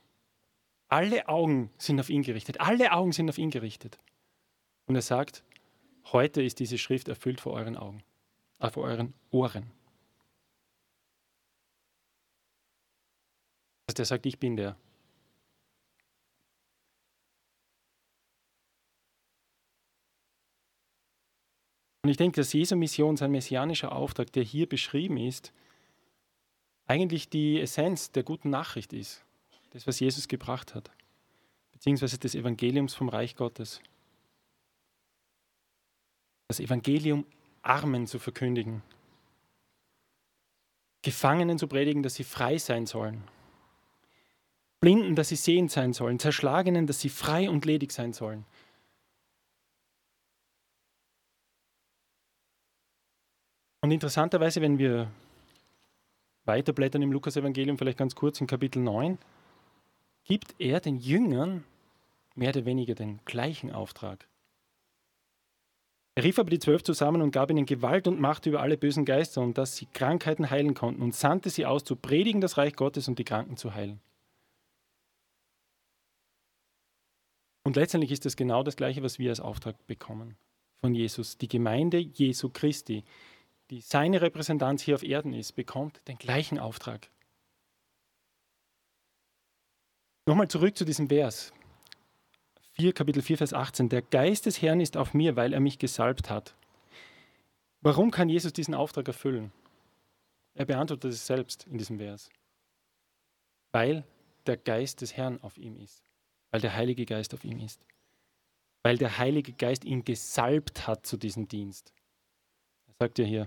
[0.88, 2.60] Alle Augen sind auf ihn gerichtet.
[2.60, 3.98] Alle Augen sind auf ihn gerichtet.
[4.86, 5.44] Und er sagt,
[6.12, 8.02] heute ist diese Schrift erfüllt vor euren Augen,
[8.60, 9.70] äh, vor euren Ohren.
[13.86, 14.76] Also er sagt, ich bin der.
[22.04, 25.54] Und ich denke, dass Jesu Mission, sein messianischer Auftrag, der hier beschrieben ist,
[26.86, 29.24] eigentlich die Essenz der guten Nachricht ist.
[29.70, 30.90] Das, was Jesus gebracht hat.
[31.72, 33.80] Beziehungsweise des Evangeliums vom Reich Gottes.
[36.48, 37.24] Das Evangelium
[37.62, 38.82] Armen zu verkündigen.
[41.00, 43.24] Gefangenen zu predigen, dass sie frei sein sollen.
[44.82, 46.18] Blinden, dass sie sehend sein sollen.
[46.18, 48.44] Zerschlagenen, dass sie frei und ledig sein sollen.
[53.84, 55.10] Und interessanterweise, wenn wir
[56.46, 59.18] weiterblättern im Lukas-Evangelium, vielleicht ganz kurz in Kapitel 9,
[60.24, 61.64] gibt er den Jüngern
[62.34, 64.26] mehr oder weniger den gleichen Auftrag.
[66.14, 69.04] Er rief aber die Zwölf zusammen und gab ihnen Gewalt und Macht über alle bösen
[69.04, 72.76] Geister, und dass sie Krankheiten heilen konnten, und sandte sie aus, zu predigen das Reich
[72.76, 74.00] Gottes und die Kranken zu heilen.
[77.64, 80.38] Und letztendlich ist das genau das Gleiche, was wir als Auftrag bekommen
[80.80, 81.36] von Jesus.
[81.36, 83.04] Die Gemeinde Jesu Christi,
[83.70, 87.08] die seine Repräsentanz hier auf Erden ist, bekommt den gleichen Auftrag.
[90.26, 91.52] Nochmal zurück zu diesem Vers.
[92.72, 93.88] 4, Kapitel 4, Vers 18.
[93.88, 96.56] Der Geist des Herrn ist auf mir, weil er mich gesalbt hat.
[97.82, 99.52] Warum kann Jesus diesen Auftrag erfüllen?
[100.54, 102.30] Er beantwortet es selbst in diesem Vers.
[103.72, 104.04] Weil
[104.46, 106.02] der Geist des Herrn auf ihm ist.
[106.50, 107.84] Weil der Heilige Geist auf ihm ist.
[108.82, 111.92] Weil der Heilige Geist ihn gesalbt hat zu diesem Dienst.
[113.04, 113.46] Sagt ja hier,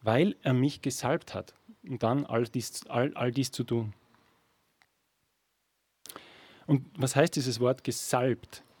[0.00, 3.94] weil er mich gesalbt hat, um dann all dies, all, all dies zu tun.
[6.66, 8.64] Und was heißt dieses Wort gesalbt?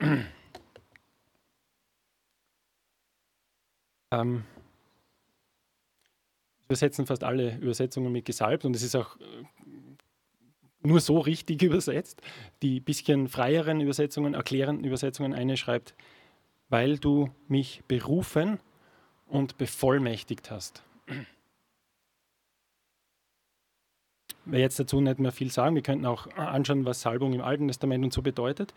[4.10, 4.44] ähm,
[6.64, 9.44] übersetzen fast alle Übersetzungen mit gesalbt und es ist auch äh,
[10.80, 12.22] nur so richtig übersetzt.
[12.60, 15.94] Die bisschen freieren Übersetzungen, erklärenden Übersetzungen, eine schreibt,
[16.70, 18.58] weil du mich berufen
[19.32, 20.82] und bevollmächtigt hast.
[24.44, 25.74] werde jetzt dazu nicht mehr viel sagen.
[25.74, 28.74] Wir könnten auch anschauen, was Salbung im Alten Testament und so bedeutet.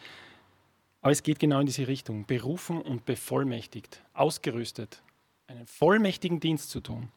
[1.01, 2.25] Aber es geht genau in diese Richtung.
[2.25, 5.03] Berufen und bevollmächtigt, ausgerüstet,
[5.47, 7.11] einen vollmächtigen Dienst zu tun.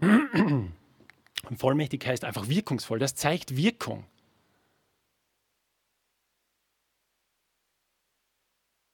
[0.00, 0.72] Und
[1.56, 2.98] vollmächtig heißt einfach wirkungsvoll.
[2.98, 4.06] Das zeigt Wirkung.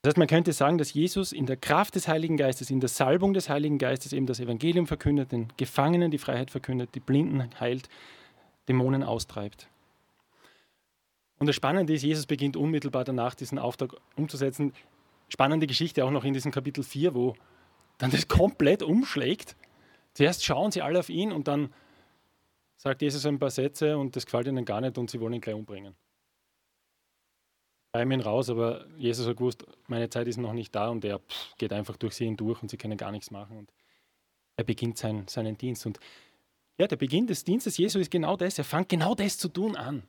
[0.09, 2.89] Das heißt, man könnte sagen, dass Jesus in der Kraft des Heiligen Geistes, in der
[2.89, 7.51] Salbung des Heiligen Geistes eben das Evangelium verkündet, den Gefangenen die Freiheit verkündet, die Blinden
[7.61, 7.91] heilt,
[8.71, 9.69] Dämonen austreibt.
[11.39, 14.73] Und das Spannende ist, Jesus beginnt unmittelbar danach, diesen Auftrag umzusetzen.
[15.29, 17.35] Spannende Geschichte auch noch in diesem Kapitel 4, wo
[17.99, 19.57] dann das komplett umschlägt.
[20.15, 21.71] Zuerst schauen sie alle auf ihn und dann
[22.79, 25.43] sagt Jesus ein paar Sätze und das gefällt ihnen gar nicht und sie wollen ihn
[25.43, 25.95] gleich umbringen.
[28.03, 31.57] Ihn raus, aber Jesus hat gewusst, meine Zeit ist noch nicht da und er pff,
[31.59, 33.59] geht einfach durch sie hindurch und sie können gar nichts machen.
[33.59, 33.73] Und
[34.57, 35.87] er beginnt sein, seinen Dienst.
[35.87, 35.99] Und
[36.79, 38.59] ja, der Beginn des Dienstes Jesu ist genau das.
[38.59, 40.03] Er fängt genau das zu tun an,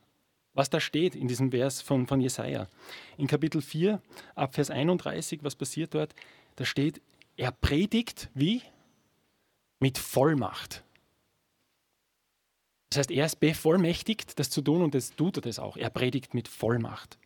[0.54, 2.68] was da steht in diesem Vers von, von Jesaja.
[3.16, 4.00] In Kapitel 4,
[4.34, 6.14] ab Vers 31, was passiert dort?
[6.56, 7.00] Da steht,
[7.36, 8.62] er predigt wie?
[9.78, 10.84] Mit Vollmacht.
[12.90, 15.76] Das heißt, er ist bevollmächtigt, das zu tun und das tut er das auch.
[15.76, 17.18] Er predigt mit Vollmacht.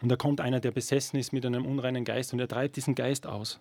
[0.00, 2.94] Und da kommt einer, der besessen ist mit einem unreinen Geist und er treibt diesen
[2.94, 3.60] Geist aus.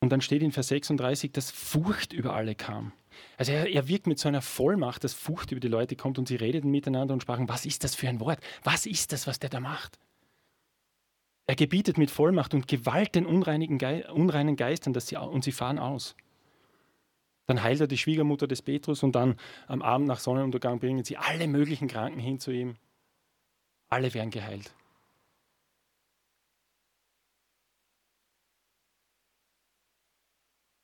[0.00, 2.92] Und dann steht in Vers 36, dass Furcht über alle kam.
[3.38, 6.28] Also er, er, wirkt mit so einer Vollmacht, dass Furcht über die Leute kommt und
[6.28, 8.38] sie redeten miteinander und sprachen, was ist das für ein Wort?
[8.64, 9.98] Was ist das, was der da macht?
[11.46, 15.52] Er gebietet mit Vollmacht und Gewalt den unreinigen Ge unreinen Geistern dass sie, und sie
[15.52, 16.16] fahren aus.
[17.46, 21.18] Dann heilt er die Schwiegermutter des Petrus und dann am Abend nach Sonnenuntergang bringen sie
[21.18, 22.76] alle möglichen Kranken hin zu ihm.
[23.94, 24.74] Alle werden geheilt.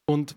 [0.06, 0.36] Und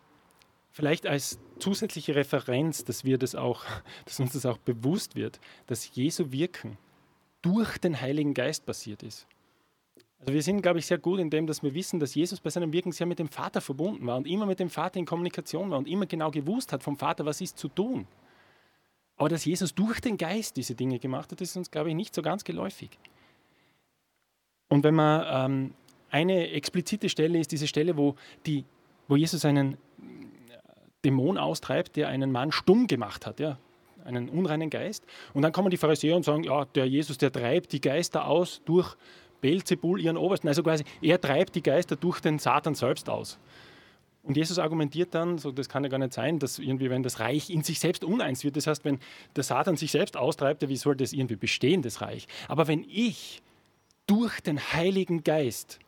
[0.71, 3.63] vielleicht als zusätzliche Referenz, dass wir das auch,
[4.05, 6.79] dass uns das auch bewusst wird, dass Jesu Wirken
[7.43, 9.27] durch den Heiligen Geist passiert ist.
[10.21, 12.49] Also wir sind, glaube ich, sehr gut in dem, dass wir wissen, dass Jesus bei
[12.49, 15.69] seinem Wirken sehr mit dem Vater verbunden war und immer mit dem Vater in Kommunikation
[15.69, 18.07] war und immer genau gewusst hat vom Vater, was ist zu tun.
[19.17, 22.15] Aber dass Jesus durch den Geist diese Dinge gemacht hat, ist uns, glaube ich, nicht
[22.15, 22.89] so ganz geläufig.
[24.69, 25.73] Und wenn man ähm,
[26.10, 28.65] eine explizite Stelle ist, diese Stelle, wo die
[29.08, 29.78] wo Jesus einen
[31.04, 33.58] Dämon austreibt, der einen Mann stumm gemacht hat, ja,
[34.06, 35.06] einen unreinen Geist.
[35.34, 38.62] Und dann kommen die Pharisäer und sagen, ja, der Jesus, der treibt die Geister aus
[38.65, 38.95] durch
[39.41, 40.47] Belzebul, ihren Obersten.
[40.47, 43.38] Also quasi, er treibt die Geister durch den Satan selbst aus.
[44.23, 47.19] Und Jesus argumentiert dann, so, das kann ja gar nicht sein, dass irgendwie, wenn das
[47.19, 48.99] Reich in sich selbst uneins wird, das heißt, wenn
[49.36, 52.27] der Satan sich selbst austreibt, wie soll das irgendwie bestehen, das Reich?
[52.47, 53.41] Aber wenn ich
[54.07, 55.79] durch den Heiligen Geist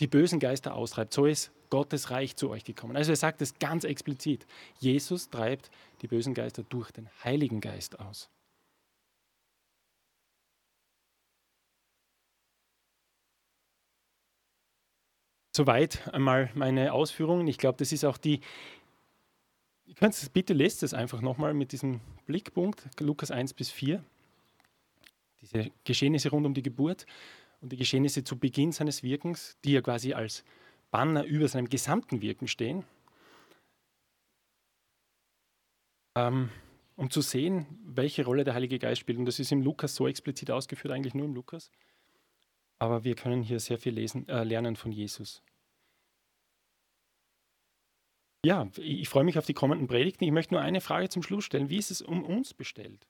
[0.00, 2.96] die bösen Geister austreibt, so ist Gottes Reich zu euch gekommen.
[2.96, 4.46] Also er sagt es ganz explizit.
[4.78, 5.70] Jesus treibt
[6.02, 8.30] die bösen Geister durch den Heiligen Geist aus.
[15.58, 17.48] Soweit einmal meine Ausführungen.
[17.48, 18.42] Ich glaube, das ist auch die.
[19.86, 19.96] Ihr
[20.32, 24.04] bitte lest es einfach nochmal mit diesem Blickpunkt, Lukas 1 bis 4.
[25.40, 27.06] Diese Geschehnisse rund um die Geburt
[27.60, 30.44] und die Geschehnisse zu Beginn seines Wirkens, die er quasi als
[30.92, 32.84] Banner über seinem gesamten Wirken stehen.
[36.14, 36.50] ähm,
[36.94, 39.18] um zu sehen, welche Rolle der Heilige Geist spielt.
[39.18, 41.72] Und das ist im Lukas so explizit ausgeführt, eigentlich nur im Lukas.
[42.78, 45.42] Aber wir können hier sehr viel lesen, äh, lernen von Jesus.
[48.44, 50.24] Ja, ich freue mich auf die kommenden Predigten.
[50.24, 51.70] Ich möchte nur eine Frage zum Schluss stellen.
[51.70, 53.04] Wie ist es um uns bestellt?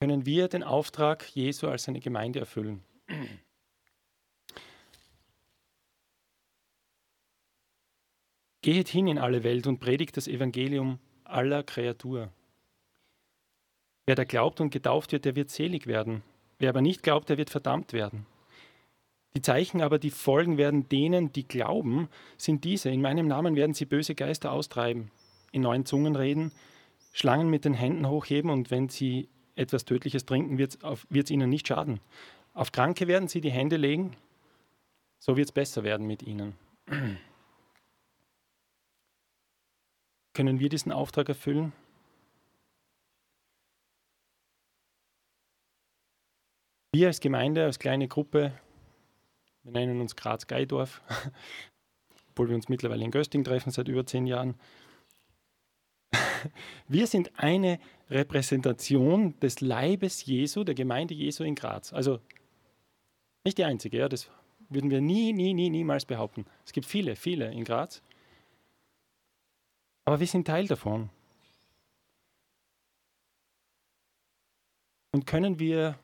[0.00, 2.84] Können wir den Auftrag Jesu als seine Gemeinde erfüllen?
[8.62, 12.32] Geht hin in alle Welt und predigt das Evangelium aller Kreatur.
[14.06, 16.24] Wer da glaubt und getauft wird, der wird selig werden.
[16.58, 18.26] Wer aber nicht glaubt, der wird verdammt werden.
[19.34, 22.90] Die Zeichen aber, die folgen werden denen, die glauben, sind diese.
[22.90, 25.10] In meinem Namen werden sie böse Geister austreiben,
[25.52, 26.52] in neuen Zungen reden,
[27.12, 30.78] Schlangen mit den Händen hochheben und wenn sie etwas Tödliches trinken, wird
[31.12, 32.00] es ihnen nicht schaden.
[32.54, 34.16] Auf Kranke werden sie die Hände legen,
[35.18, 36.54] so wird es besser werden mit ihnen.
[40.32, 41.72] Können wir diesen Auftrag erfüllen?
[46.92, 48.52] Wir als Gemeinde, als kleine Gruppe,
[49.62, 51.02] wir nennen uns Graz-Geidorf,
[52.30, 54.54] obwohl wir uns mittlerweile in Gösting treffen seit über zehn Jahren.
[56.88, 61.92] Wir sind eine Repräsentation des Leibes Jesu, der Gemeinde Jesu in Graz.
[61.92, 62.20] Also
[63.44, 64.30] nicht die einzige, ja, das
[64.70, 66.46] würden wir nie, nie, nie, niemals behaupten.
[66.64, 68.02] Es gibt viele, viele in Graz.
[70.06, 71.10] Aber wir sind Teil davon.
[75.12, 75.98] Und können wir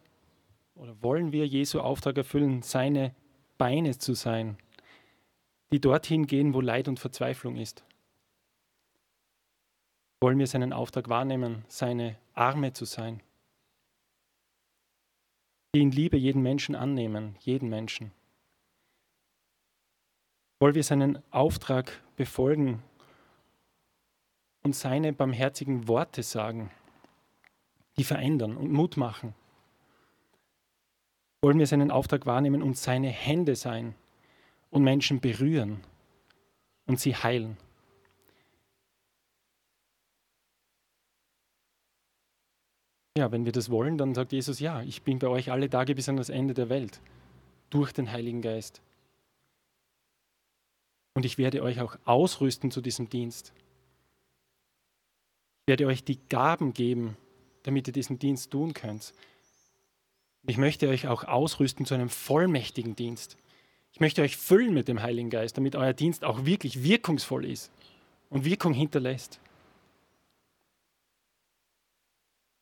[0.74, 3.14] oder wollen wir Jesu Auftrag erfüllen, seine
[3.58, 4.58] Beine zu sein,
[5.72, 7.84] die dorthin gehen, wo Leid und Verzweiflung ist?
[10.20, 13.22] Wollen wir seinen Auftrag wahrnehmen, seine Arme zu sein,
[15.74, 18.12] die in Liebe jeden Menschen annehmen, jeden Menschen?
[20.60, 22.82] Wollen wir seinen Auftrag befolgen
[24.62, 26.70] und seine barmherzigen Worte sagen,
[27.98, 29.34] die verändern und Mut machen?
[31.44, 33.94] Wollen wir seinen Auftrag wahrnehmen und seine Hände sein
[34.70, 35.84] und Menschen berühren
[36.86, 37.58] und sie heilen.
[43.18, 45.94] Ja, wenn wir das wollen, dann sagt Jesus, ja, ich bin bei euch alle Tage
[45.94, 46.98] bis an das Ende der Welt
[47.68, 48.80] durch den Heiligen Geist.
[51.12, 53.52] Und ich werde euch auch ausrüsten zu diesem Dienst.
[55.66, 57.18] Ich werde euch die Gaben geben,
[57.64, 59.12] damit ihr diesen Dienst tun könnt.
[60.46, 63.38] Ich möchte euch auch ausrüsten zu einem vollmächtigen Dienst.
[63.92, 67.70] Ich möchte euch füllen mit dem Heiligen Geist, damit euer Dienst auch wirklich wirkungsvoll ist
[68.28, 69.40] und Wirkung hinterlässt.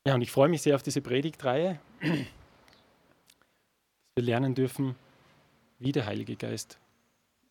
[0.06, 2.10] Ja, und ich freue mich sehr auf diese Predigtreihe, dass
[4.16, 4.94] wir lernen dürfen,
[5.78, 6.78] wie der Heilige Geist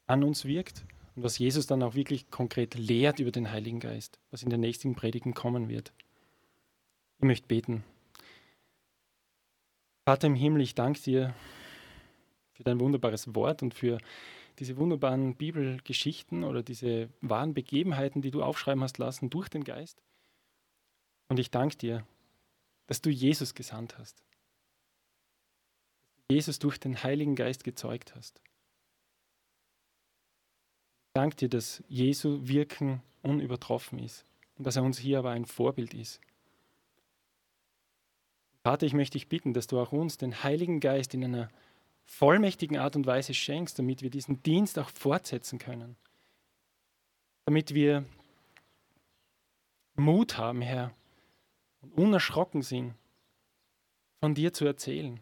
[0.06, 4.20] an uns wirkt und was Jesus dann auch wirklich konkret lehrt über den Heiligen Geist,
[4.32, 5.92] was in den nächsten Predigen kommen wird.
[7.18, 7.84] Ich möchte beten.
[10.06, 11.36] Vater im Himmel, ich danke dir
[12.54, 14.00] für dein wunderbares Wort und für
[14.60, 20.02] diese wunderbaren Bibelgeschichten oder diese wahren Begebenheiten, die du aufschreiben hast lassen durch den Geist.
[21.30, 22.06] Und ich danke dir,
[22.88, 24.20] dass du Jesus gesandt hast.
[26.16, 28.42] Dass du Jesus durch den Heiligen Geist gezeugt hast.
[31.10, 34.26] Ich danke dir, dass Jesu Wirken unübertroffen ist
[34.58, 36.20] und dass er uns hier aber ein Vorbild ist.
[38.64, 41.50] Vater, ich möchte dich bitten, dass du auch uns den Heiligen Geist in einer
[42.06, 45.96] vollmächtigen Art und Weise schenkst, damit wir diesen Dienst auch fortsetzen können.
[47.46, 48.06] Damit wir
[49.96, 50.94] Mut haben, Herr,
[51.82, 52.94] und unerschrocken sind,
[54.20, 55.20] von dir zu erzählen.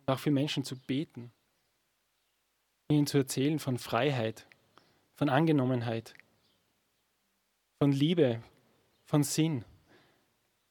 [0.00, 1.32] Und auch für Menschen zu beten.
[2.90, 4.46] Ihnen zu erzählen von Freiheit,
[5.14, 6.12] von Angenommenheit,
[7.78, 8.42] von Liebe,
[9.06, 9.64] von Sinn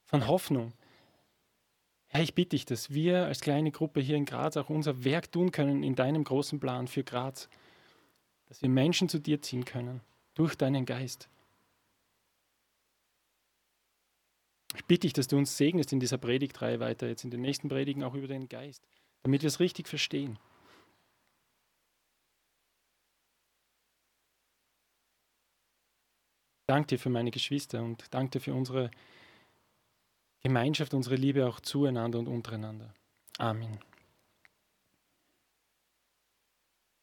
[0.10, 0.74] von Hoffnung.
[2.08, 5.32] Herr, ich bitte dich, dass wir als kleine Gruppe hier in Graz auch unser Werk
[5.32, 7.48] tun können in deinem großen Plan für Graz.
[8.48, 10.02] Dass wir Menschen zu dir ziehen können
[10.34, 11.30] durch deinen Geist.
[14.76, 17.70] Ich bitte dich, dass du uns segnest in dieser Predigtreihe weiter, jetzt in den nächsten
[17.70, 18.88] Predigen auch über den Geist,
[19.22, 20.40] damit wir es richtig verstehen.
[26.66, 28.90] Danke dir für meine Geschwister und danke dir für unsere
[30.42, 32.94] Gemeinschaft, unsere Liebe auch zueinander und untereinander.
[33.38, 33.80] Amen.